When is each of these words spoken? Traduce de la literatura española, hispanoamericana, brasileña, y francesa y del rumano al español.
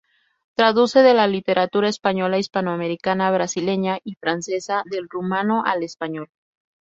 Traduce 0.55 1.03
de 1.03 1.13
la 1.13 1.27
literatura 1.27 1.87
española, 1.87 2.39
hispanoamericana, 2.39 3.29
brasileña, 3.29 3.99
y 4.03 4.15
francesa 4.15 4.81
y 4.83 4.89
del 4.89 5.07
rumano 5.07 5.63
al 5.63 5.83
español. 5.83 6.31